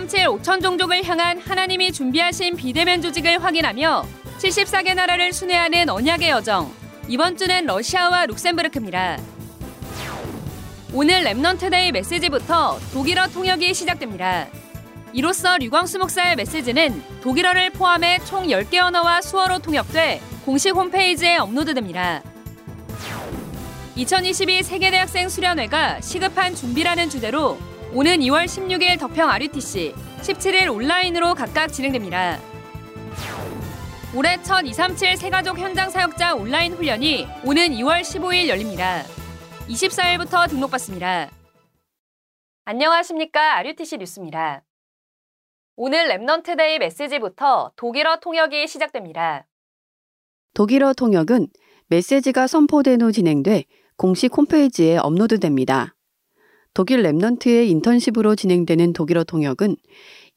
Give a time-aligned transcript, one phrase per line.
[0.00, 4.06] 237 5천 종족을 향한 하나님이 준비하신 비대면 조직을 확인하며
[4.38, 6.72] 74개 나라를 순회하는 언약의 여정.
[7.08, 9.18] 이번 주는 러시아와 룩셈부르크입니다.
[10.94, 14.46] 오늘 Remnant Day 메시지부터 독일어 통역이 시작됩니다.
[15.12, 22.22] 이로써 류광수 목사의 메시지는 독일어를 포함해 총 10개 언어와 수어로 통역돼 공식 홈페이지에 업로드됩니다.
[23.96, 27.58] 2022 세계대학생 수련회가 시급한 준비라는 주제로
[27.92, 32.38] 오는 2월 16일 덕평 RUTC, 17일 온라인으로 각각 진행됩니다.
[34.14, 39.02] 올해 첫237 새가족 현장 사역자 온라인 훈련이 오는 2월 15일 열립니다.
[39.68, 41.30] 24일부터 등록받습니다.
[42.64, 43.56] 안녕하십니까.
[43.56, 44.62] RUTC 뉴스입니다.
[45.74, 49.48] 오늘 Remnant Day 메시지부터 독일어 통역이 시작됩니다.
[50.54, 51.48] 독일어 통역은
[51.88, 53.64] 메시지가 선포된 후 진행돼
[53.96, 55.96] 공식 홈페이지에 업로드됩니다.
[56.72, 59.76] 독일 Remnant의 인턴십으로 진행되는 독일어 통역은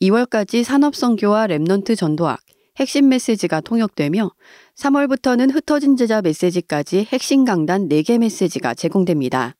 [0.01, 2.39] 2월까지 산업선교와 Remnant 전도학,
[2.77, 4.31] 핵심 메시지가 통역되며
[4.75, 9.55] 3월부터는 흩어진 제자 메시지까지 핵심 강단 4개 메시지가 제공됩니다.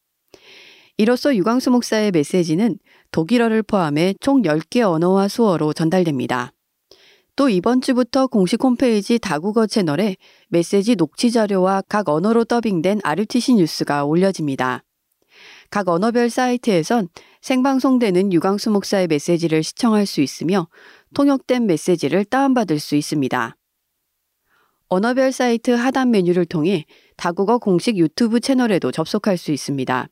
[0.98, 2.78] 이로써 류광수 목사의 메시지는
[3.12, 6.54] 독일어를 포함해 총 10개 언어와 수어로 전달됩니다.
[7.36, 10.18] 또 이번 주부터 공식 홈페이지 다국어 채널에
[10.50, 14.84] 메시지 녹취 자료와 각 언어로 더빙된 RUTC 뉴스가 올려집니다.
[15.74, 17.08] 각 언어별 사이트에선
[17.42, 20.68] 생방송되는 류광수 목사의 메시지를 시청할 수 있으며
[21.16, 23.58] 통역된 메시지를 다운받을 수 있습니다.
[24.88, 26.86] 언어별 사이트 하단 메뉴를 통해
[27.18, 30.10] 다국어 공식 유튜브 채널에도 접속할 수 있습니다.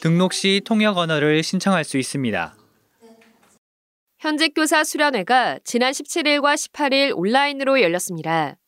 [0.00, 2.56] 등록 시 통역 언어를 신청할 수 있습니다.
[4.20, 8.58] 현직 교사 수련회가 지난 17일과 18일 온라인으로 열렸습니다.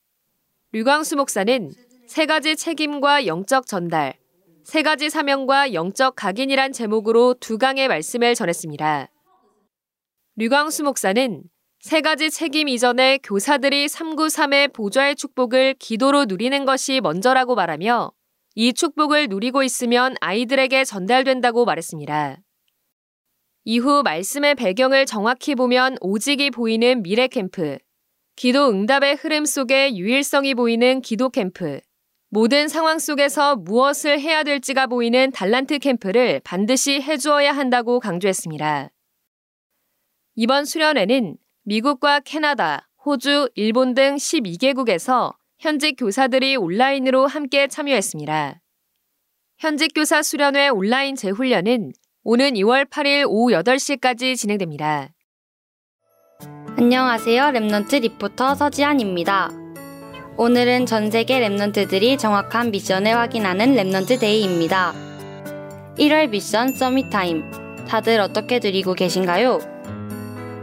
[0.73, 1.71] 류광수 목사는
[2.07, 4.15] 세 가지 책임과 영적 전달,
[4.65, 9.11] 세 가지 사명과 영적 각인이란 제목으로 두 강의 말씀을 전했습니다.
[10.37, 11.43] 류광수 목사는
[11.81, 18.11] 세 가지 책임 이전에 교사들이 393의 보좌의 축복을 기도로 누리는 것이 먼저라고 말하며
[18.55, 22.39] 이 축복을 누리고 있으면 아이들에게 전달된다고 말했습니다.
[23.65, 27.79] 이후 말씀의 배경을 정확히 보면 오직이 보이는 미래 캠프,
[28.35, 31.81] 기도 응답의 흐름 속에 유일성이 보이는 기도 캠프,
[32.29, 38.91] 모든 상황 속에서 무엇을 해야 될지가 보이는 달란트 캠프를 반드시 해주어야 한다고 강조했습니다.
[40.35, 48.61] 이번 수련회는 미국과 캐나다, 호주, 일본 등 12개국에서 현직 교사들이 온라인으로 함께 참여했습니다.
[49.59, 51.93] 현직 교사 수련회 온라인 재훈련은
[52.25, 55.09] 오는 2월 8일 오후 8시까지 진행됩니다.
[56.79, 57.47] 안녕하세요.
[57.47, 59.51] Remnant 리포터 서지안입니다.
[60.37, 64.95] 오늘은 전 세계 Remnant들이 정확한 미션을 확인하는 Remnant Day입니다.
[65.99, 67.43] 1월 미션 Summit Time.
[67.89, 69.59] 다들 어떻게 드리고 계신가요?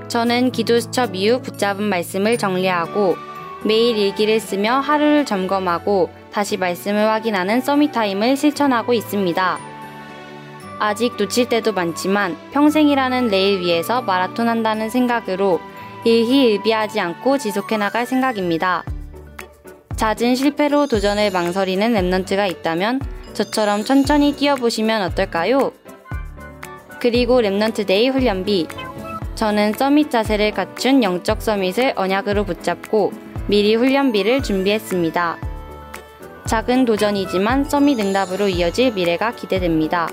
[0.08, 3.18] 저는 기도 수첩 이후 붙잡은 말씀을 정리하고
[3.66, 9.69] 매일 일기를 쓰며 하루를 점검하고 다시 말씀을 확인하는 Summit Time을 실천하고 있습니다.
[10.80, 15.60] 아직 놓칠 때도 많지만 평생이라는 레일 위에서 마라톤 한다는 생각으로
[16.06, 18.84] 일희일비하지 않고 지속해 나갈 생각입니다.
[19.98, 23.02] 잦은 실패로 도전을 망설이는 Remnant가 있다면
[23.34, 25.74] 저처럼 천천히 뛰어보시면 어떨까요?
[27.02, 28.68] 그리고 Remnant Day 훈련비
[29.36, 33.12] 저는 Summit 자세를 갖춘 영적 Summit을 언약으로 붙잡고
[33.48, 35.38] 미리 훈련비를 준비했습니다.
[36.46, 40.10] 작은 도전이지만 Summit 응답으로 이어질 미래가 기대됩니다.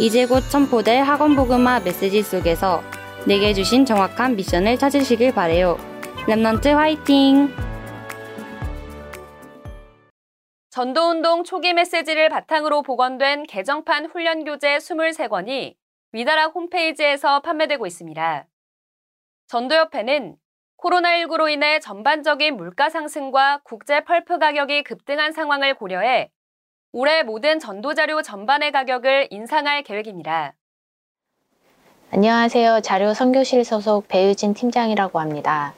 [0.00, 2.82] 이제 곧 선포될 학원복음화 메시지 속에서
[3.28, 5.76] 내게 주신 정확한 미션을 찾으시길 바래요.
[6.26, 7.54] Remnant 화이팅!
[10.70, 15.74] 전도운동 초기 메시지를 바탕으로 복원된 개정판 훈련교재 23권이
[16.12, 18.46] 위다락 홈페이지에서 판매되고 있습니다.
[19.48, 20.36] 전도협회는
[20.78, 26.30] 코로나19로 인해 전반적인 물가 상승과 국제 펄프 가격이 급등한 상황을 고려해
[26.92, 30.54] 올해 모든 전도자료 전반의 가격을 인상할 계획입니다.
[32.12, 32.80] 안녕하세요.
[32.80, 35.74] 자료 선교실 소속 배유진 팀장이라고 합니다.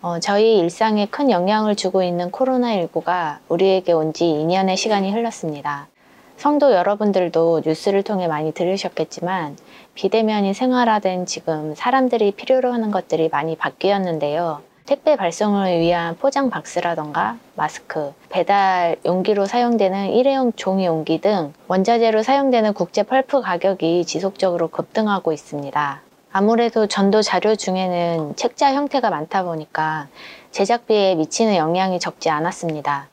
[0.00, 5.88] 어, 저희 일상에 큰 영향을 주고 있는 코로나19가 우리에게 온 지 2년의 시간이 흘렀습니다.
[6.36, 9.56] 성도 여러분들도 뉴스를 통해 많이 들으셨겠지만
[9.94, 14.62] 비대면이 생활화된 지금 사람들이 필요로 하는 것들이 많이 바뀌었는데요.
[14.86, 22.74] 택배 발송을 위한 포장 박스라던가 마스크, 배달 용기로 사용되는 일회용 종이 용기 등 원자재로 사용되는
[22.74, 26.02] 국제 펄프 가격이 지속적으로 급등하고 있습니다.
[26.32, 30.08] 아무래도 전도 자료 중에는 책자 형태가 많다 보니까
[30.50, 33.08] 제작비에 미치는 영향이 적지 않았습니다.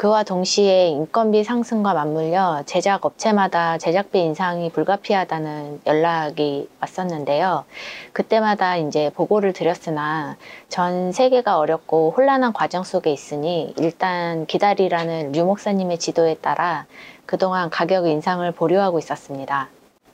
[0.00, 7.66] 그와 동시에 인건비 상승과 맞물려 제작 업체마다 제작비 인상이 불가피하다는 연락이 왔었는데요.
[8.14, 10.38] 그때마다 이제 보고를 드렸으나
[10.70, 16.86] 전 세계가 어렵고 혼란한 과정 속에 있으니 일단 기다리라는 류 목사님의 지도에 따라
[17.26, 19.68] 그동안 가격 인상을 보류하고 있었습니다.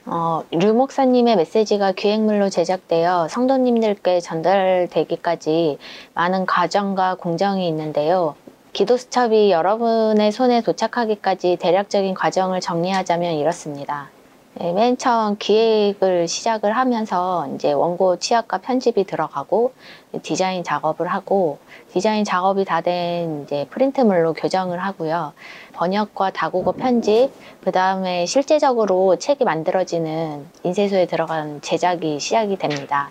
[0.07, 5.79] 어, 류 목사님의 메시지가 기획물로 제작되어 성도님들께 전달되기까지
[6.15, 8.35] 많은 과정과 공정이 있는데요.
[8.77, 14.11] 기도 수첩이 여러분의 손에 도착하기까지 대략적인 과정을 정리하자면 이렇습니다.
[14.59, 19.75] 네, 맨 처음 기획을 시작을 하면서 이제 원고 취합과 편집이 들어가고
[20.23, 21.59] 디자인 작업을 하고
[21.93, 25.35] 디자인 작업이 다 된 이제 프린트물로 교정을 하고요.
[25.75, 27.31] 번역과 다국어 편집,
[27.63, 33.11] 그 다음에 실제적으로 책이 만들어지는 인쇄소에 들어간 제작이 시작이 됩니다.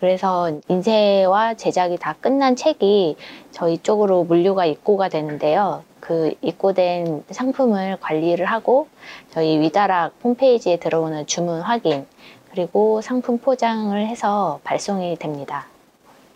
[0.00, 3.16] 그래서 인쇄와 제작이 다 끝난 책이
[3.50, 5.82] 저희 쪽으로 물류가 입고가 되는데요.
[6.06, 8.86] 그 입고된 상품을 관리를 하고
[9.30, 12.06] 저희 위다락 홈페이지에 들어오는 주문 확인
[12.52, 15.66] 그리고 상품 포장을 해서 발송이 됩니다.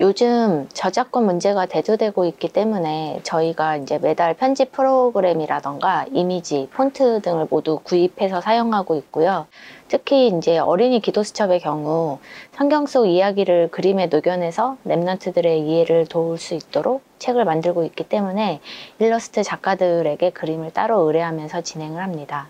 [0.00, 7.78] 요즘 저작권 문제가 대두되고 있기 때문에 저희가 이제 매달 편집 프로그램이라던가 이미지, 폰트 등을 모두
[7.84, 9.46] 구입해서 사용하고 있고요.
[9.88, 12.18] 특히 이제 어린이 기도수첩의 경우
[12.52, 18.60] 성경 속 이야기를 그림에 녹여내서 랩런트들의 이해를 도울 수 있도록 책을 만들고 있기 때문에
[18.98, 22.48] 일러스트 작가들에게 그림을 따로 의뢰하면서 진행을 합니다.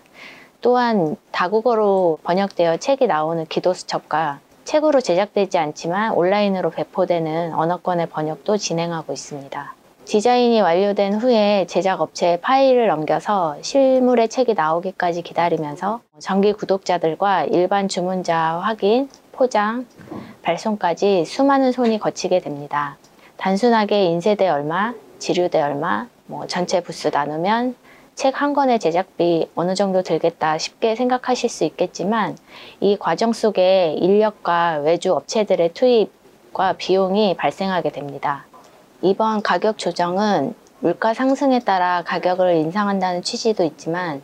[0.61, 9.75] 또한 다국어로 번역되어 책이 나오는 기도수첩과 책으로 제작되지 않지만 온라인으로 배포되는 언어권의 번역도 진행하고 있습니다.
[10.05, 19.09] 디자인이 완료된 후에 제작업체에 파일을 넘겨서 실물의 책이 나오기까지 기다리면서 정기 구독자들과 일반 주문자 확인,
[19.31, 19.85] 포장,
[20.41, 22.97] 발송까지 수많은 손이 거치게 됩니다.
[23.41, 27.75] 단순하게 인쇄대 얼마, 지류대 얼마, 뭐 전체 부스 나누면
[28.13, 32.37] 책 한 권의 제작비 어느 정도 들겠다 쉽게 생각하실 수 있겠지만
[32.81, 38.45] 이 과정 속에 인력과 외주 업체들의 투입과 비용이 발생하게 됩니다.
[39.01, 44.21] 이번 가격 조정은 물가 상승에 따라 가격을 인상한다는 취지도 있지만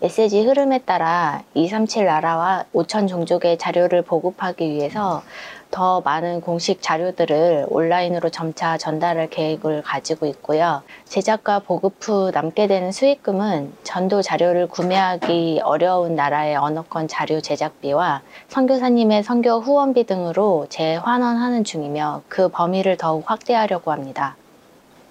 [0.00, 5.22] 메시지 흐름에 따라 237 나라와 5천 종족의 자료를 보급하기 위해서
[5.70, 10.82] 더 많은 공식 자료들을 온라인으로 점차 전달할 계획을 가지고 있고요.
[11.04, 19.22] 제작과 보급 후 남게 되는 수익금은 전도 자료를 구매하기 어려운 나라의 언어권 자료 제작비와 선교사님의
[19.22, 24.36] 선교 후원비 등으로 재환원하는 중이며 그 범위를 더욱 확대하려고 합니다.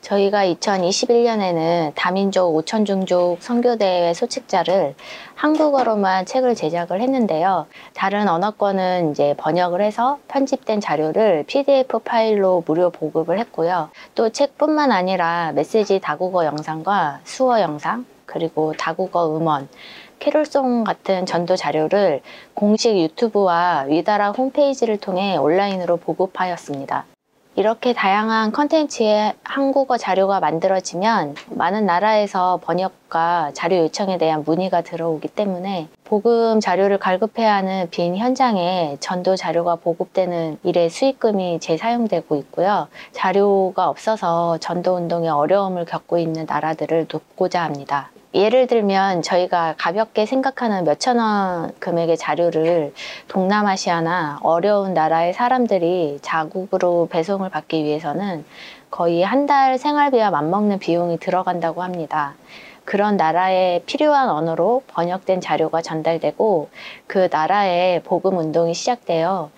[0.01, 4.96] 저희가 2021년에는 다민족 5천 종족 선교대회 소책자를
[5.36, 7.68] 한국어로만 책을 제작을 했는데요.
[7.94, 13.89] 다른 언어권은 이제 번역을 해서 편집된 자료를 PDF 파일로 무료 보급을 했고요.
[14.15, 19.68] 또 책뿐만 아니라 메시지 다국어 영상과 수어 영상, 그리고 다국어 음원,
[20.20, 22.22] 캐롤송 같은 전도 자료를
[22.53, 27.06] 공식 유튜브와 위다라 홈페이지를 통해 온라인으로 보급하였습니다.
[27.56, 35.89] 이렇게 다양한 컨텐츠의 한국어 자료가 만들어지면 많은 나라에서 번역과 자료 요청에 대한 문의가 들어오기 때문에
[36.06, 42.88] 보금 자료를 갈급해야 하는 빈 현장에 전도 자료가 보급되는 일에 수익금이 재사용되고 있고요.
[43.12, 48.10] 자료가 없어서 전도 운동에 어려움을 겪고 있는 나라들을 돕고자 합니다.
[48.33, 52.93] 예를 들면 저희가 가볍게 생각하는 몇천 원 금액의 자료를
[53.27, 58.45] 동남아시아나 어려운 나라의 사람들이 자국으로 배송을 받기 위해서는
[58.91, 62.36] 거의 한 달 생활비와 맞먹는 비용이 들어간다고 합니다.
[62.86, 66.69] 그런 나라에 필요한 언어로 번역된 자료가 전달되고
[67.07, 69.50] 그 나라의 복음 운동이 시작되어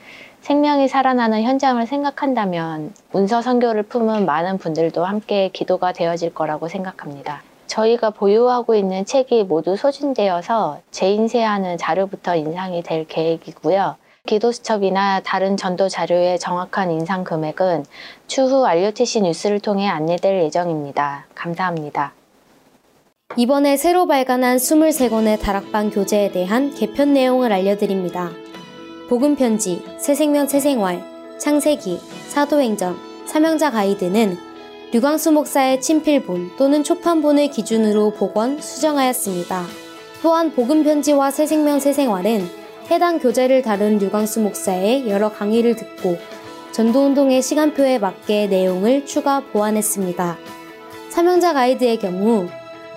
[0.41, 7.41] 생명이 살아나는 현장을 생각한다면 문서 선교를 품은 많은 분들도 함께 기도가 되어질 거라고 생각합니다.
[7.71, 13.95] 저희가 보유하고 있는 책이 모두 소진되어서 재인쇄하는 자료부터 인상이 될 계획이고요.
[14.27, 17.85] 기도수첩이나 다른 전도 자료의 정확한 인상 금액은
[18.27, 21.25] 추후 RUTC 뉴스를 통해 안내될 예정입니다.
[21.33, 22.13] 감사합니다.
[23.37, 28.31] 이번에 새로 발간한 23권의 다락방 교재에 대한 개편 내용을 알려드립니다.
[29.07, 31.01] 복음편지, 새생명 새생활,
[31.39, 34.50] 창세기, 사도행전, 사명자 가이드는
[34.93, 39.65] 류광수 목사의 친필본 또는 초판본을 기준으로 복원, 수정하였습니다.
[40.21, 42.45] 또한 복음편지와 새생명 새생활은
[42.91, 46.17] 해당 교재를 다룬 류광수 목사의 여러 강의를 듣고
[46.73, 50.37] 전도운동의 시간표에 맞게 내용을 추가 보완했습니다.
[51.09, 52.47] 사명자 가이드의 경우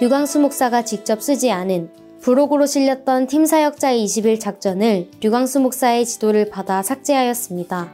[0.00, 1.90] 류광수 목사가 직접 쓰지 않은
[2.22, 7.92] 브로그로 실렸던 팀사역자 20일 작전을 류광수 목사의 지도를 받아 삭제하였습니다.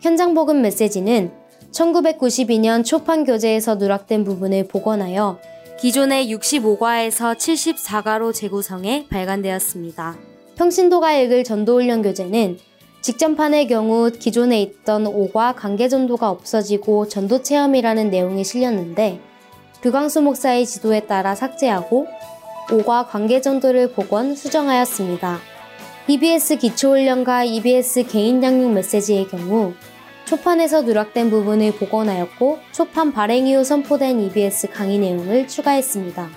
[0.00, 1.41] 현장 복음 메시지는
[1.72, 5.38] 1992년 초판 교재에서 누락된 부분을 복원하여
[5.80, 10.16] 기존의 65과에서 74과로 재구성해 발간되었습니다.
[10.56, 12.58] 평신도가 읽을 전도훈련 교재는
[13.00, 19.18] 직전판의 경우 기존에 있던 5과 관계전도가 없어지고 전도체험이라는 내용이 실렸는데
[19.82, 22.06] 류광수 목사의 지도에 따라 삭제하고
[22.68, 25.40] 5과 관계전도를 복원, 수정하였습니다.
[26.06, 29.72] EBS 기초훈련과 EBS 개인 양육 메시지의 경우
[30.24, 36.30] 초판에서 누락된 부분을 복원하였고 초판 발행 이후 선포된 EBS 강의 내용을 추가했습니다.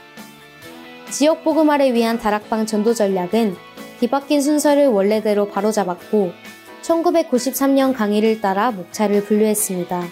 [1.11, 3.55] 지역 보그마를 위한 다락방 전도 전략은
[3.99, 6.31] 뒤바뀐 순서를 원래대로 바로잡았고
[6.81, 10.03] 1993년 강의를 따라 목차를 분류했습니다.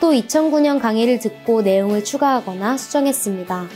[0.00, 3.68] 또 2009년 강의를 듣고 내용을 추가하거나 수정했습니다.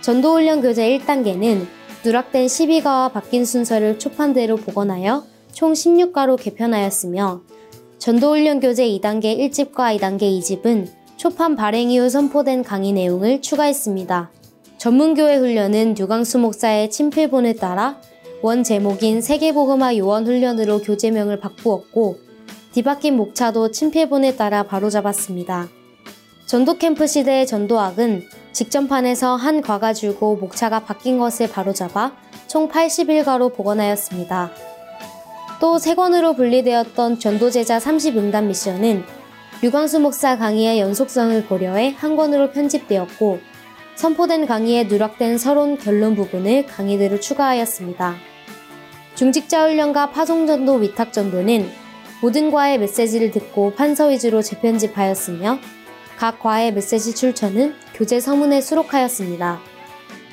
[0.00, 1.66] 전도훈련 교재 1단계는
[2.04, 7.40] 누락된 12가와 바뀐 순서를 초판대로 복원하여 총 16가로 개편하였으며
[7.98, 10.86] 전도훈련 교재 2단계 1집과 2단계 2집은
[11.16, 14.30] 초판 발행 이후 선포된 강의 내용을 추가했습니다.
[14.76, 17.98] 전문교회 훈련은 유광수 목사의 친필본을 따라
[18.42, 22.18] 원 제목인 세계복음화 요원 훈련으로 교재명을 바꾸었고
[22.72, 25.68] 뒤바뀐 목차도 친필본에 따라 바로잡았습니다.
[26.44, 32.12] 전도캠프 시대의 전도학은 직전판에서 한 과가 줄고 목차가 바뀐 것을 바로잡아
[32.46, 34.75] 총 81과로 복원하였습니다.
[35.58, 39.04] 또 세 권으로 분리되었던 전도제자 30응답 미션은
[39.62, 43.40] 유광수 목사 강의의 연속성을 고려해 한 권으로 편집되었고
[43.94, 48.16] 선포된 강의에 누락된 서론 결론 부분을 강의대로 추가하였습니다.
[49.14, 51.70] 중직자 훈련과 파송전도 위탁전도는
[52.20, 55.58] 모든 과의 메시지를 듣고 판서 위주로 재편집하였으며
[56.18, 59.60] 각 과의 메시지 출처는 교재 서문에 수록하였습니다.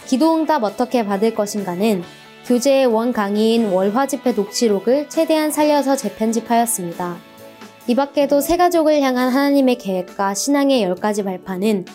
[0.06, 2.04] 기도응답 어떻게 받을 것인가는
[2.46, 7.18] 교재의 원 강의인 월화 집회 녹취록을 최대한 살려서 재편집하였습니다.
[7.88, 11.86] 이 밖에도 세 가족을 향한 하나님의 계획과 신앙의 열 가지 발판은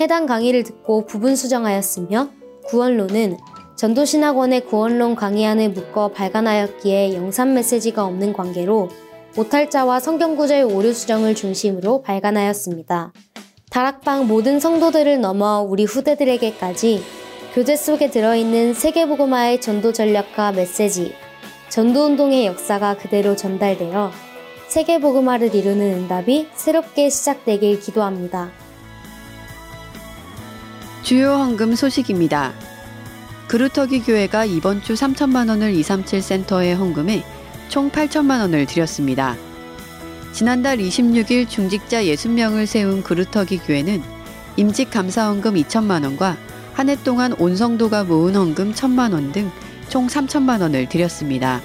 [0.00, 2.28] 해당 강의를 듣고 부분 수정하였으며
[2.66, 3.36] 구원론은
[3.76, 8.88] 전도신학원의 구원론 강의안을 묶어 발간하였기에 영상 메시지가 없는 관계로
[9.36, 13.12] 오탈자와 성경구절 오류 수정을 중심으로 발간하였습니다.
[13.70, 17.02] 다락방 모든 성도들을 넘어 우리 후대들에게까지
[17.56, 21.14] 교재 속에 들어있는 세계보고마의 전도 전략과 메시지,
[21.70, 24.12] 전도운동의 역사가 그대로 전달되어
[24.68, 28.50] 세계보고마를 이루는 응답이 새롭게 시작되길 기도합니다.
[31.02, 32.52] 주요 헌금 소식입니다.
[33.48, 37.24] 그루터기 교회가 이번 주 3천만 원을 237 센터에 헌금해
[37.70, 39.34] 총 8천만 원을 드렸습니다.
[40.32, 44.02] 지난달 26일 중직자 60명을 세운 그루터기 교회는
[44.58, 46.36] 임직 감사헌금 2천만 원과
[46.76, 49.50] 한 해 동안 온 성도가 모은 헌금 천만 원 등
[49.88, 51.60] 총 3천만 원을 드렸습니다.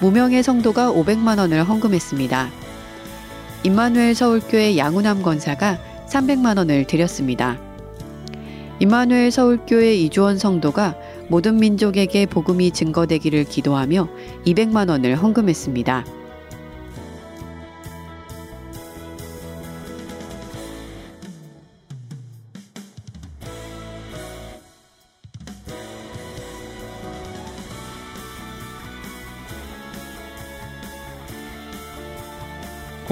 [0.00, 2.50] 무명의 성도가 500만 원을 헌금했습니다.
[3.62, 7.58] 임마누엘 서울교회 양우남 권사가 300만 원을 드렸습니다.
[8.80, 10.96] 임마누엘 서울교회 이주원 성도가
[11.28, 14.08] 모든 민족에게 복음이 증거되기를 기도하며
[14.46, 16.04] 200만 원을 헌금했습니다.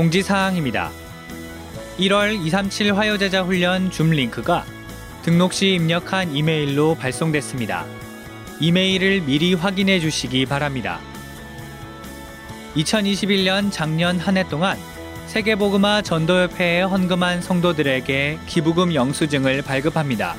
[0.03, 0.91] 공지사항입니다.
[2.01, 4.65] 1월 237 화요제자 훈련 줌 링크가
[5.23, 7.87] 등록 시 입력한 이메일로 발송됐습니다.
[8.59, 10.99] 이메일을 미리 확인해 주시기 바랍니다.
[12.75, 14.77] 2021년 작년 한 해 동안
[15.29, 20.35] 세계복음화 전도협회에 헌금한 성도들에게 기부금 영수증을 발급합니다.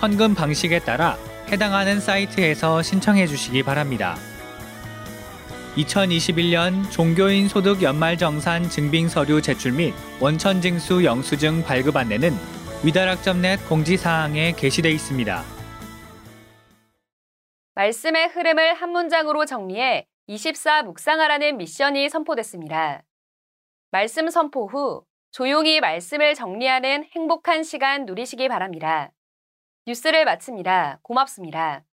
[0.00, 1.18] 헌금 방식에 따라
[1.50, 4.16] 해당하는 사이트에서 신청해 주시기 바랍니다.
[5.80, 12.32] 2021년 종교인 소득 연말정산 증빙 서류 제출 및 원천징수 영수증 발급 안내는
[12.84, 15.42] 위다락점넷 공지사항에 게시돼 있습니다.
[17.74, 23.02] 말씀의 흐름을 한 문장으로 정리해 24 묵상하라는 미션이 선포됐습니다.
[23.90, 29.12] 말씀 선포 후 조용히 말씀을 정리하는 행복한 시간 누리시기 바랍니다.
[29.86, 30.98] 뉴스를 마칩니다.
[31.02, 31.84] 고맙습니다.